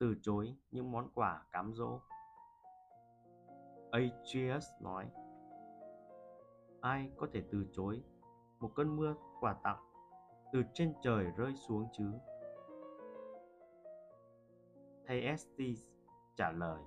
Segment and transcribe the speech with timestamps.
[0.00, 2.00] từ chối những món quà cám dỗ.
[3.90, 5.10] Atreus nói,
[6.80, 8.02] ai có thể từ chối
[8.60, 9.78] một cơn mưa quà tặng
[10.52, 12.12] từ trên trời rơi xuống chứ?
[15.06, 15.88] Thaestes
[16.36, 16.82] trả lời,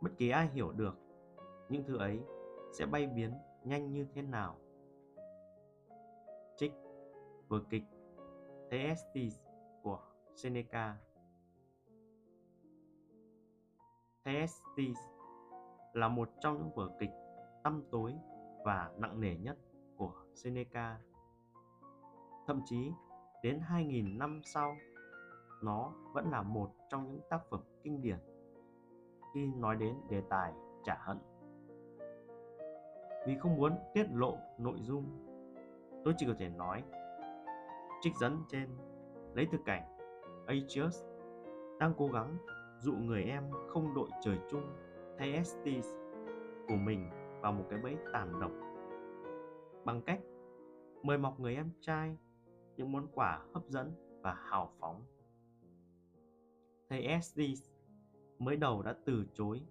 [0.00, 0.98] bất kỳ ai hiểu được
[1.68, 2.20] những thứ ấy
[2.72, 3.32] sẽ bay biến
[3.64, 4.56] nhanh như thế nào.
[6.56, 6.72] Trích
[7.48, 7.84] vở kịch
[8.70, 9.40] Thaestes
[9.82, 10.00] của
[10.34, 10.96] Seneca
[14.26, 14.98] Thyestes
[15.92, 17.10] là một trong những vở kịch
[17.62, 18.14] tăm tối
[18.64, 19.56] và nặng nề nhất
[19.96, 20.98] của Seneca.
[22.46, 22.92] Thậm chí
[23.42, 24.76] đến 2.000 năm sau,
[25.62, 28.18] nó vẫn là một trong những tác phẩm kinh điển
[29.34, 30.52] khi nói đến đề tài
[30.84, 31.18] trả hận.
[33.26, 35.04] Vì không muốn tiết lộ nội dung,
[36.04, 36.82] tôi chỉ có thể nói
[38.00, 38.68] trích dẫn trên
[39.34, 39.82] lấy từ cảnh
[40.46, 41.04] Aegeus
[41.78, 42.36] đang cố gắng
[42.80, 44.76] dụ người em không đội trời chung,
[45.18, 45.86] thay Estes
[46.68, 47.10] của mình
[47.40, 48.52] vào một cái bẫy tàn độc
[49.84, 50.20] bằng cách
[51.02, 52.16] mời mọc người em trai
[52.76, 55.02] những món quà hấp dẫn và hào phóng.
[56.88, 57.70] Thầy Estes
[58.38, 59.62] mới đầu đã từ chối,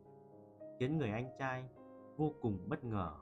[0.80, 1.70] khiến người anh trai
[2.18, 3.16] vô cùng bất ngờ.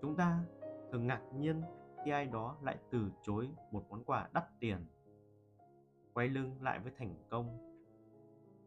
[0.00, 0.44] Chúng ta
[0.92, 1.62] thường ngạc nhiên
[2.04, 4.86] khi ai đó lại từ chối một món quà đắt tiền
[6.14, 7.58] quay lưng lại với thành công.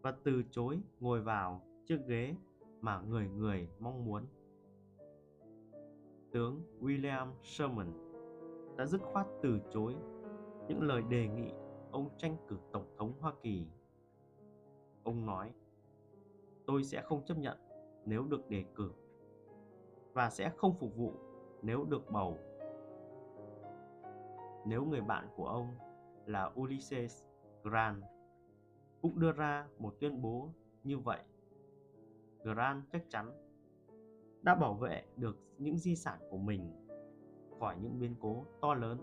[0.02, 2.36] Và từ chối ngồi vào chiếc ghế
[2.82, 4.26] mà người người mong muốn.
[6.32, 7.94] Tướng William Sherman
[8.78, 9.96] đã dứt khoát từ chối
[10.68, 11.52] những lời đề nghị
[11.92, 13.68] ông tranh cử tổng thống Hoa Kỳ.
[15.04, 15.54] Ông nói,
[16.66, 17.58] tôi sẽ không chấp nhận
[18.06, 18.92] nếu được đề cử
[20.14, 21.14] và sẽ không phục vụ
[21.62, 22.38] nếu được bầu.
[24.66, 25.78] Nếu người bạn của ông
[26.26, 27.24] là Ulysses
[27.64, 28.04] Grant
[29.02, 31.24] cũng đưa ra một tuyên bố như vậy.
[32.44, 33.32] Grant chắc chắn
[34.42, 36.72] đã bảo vệ được những di sản của mình
[37.60, 38.98] khỏi những biến cố to lớn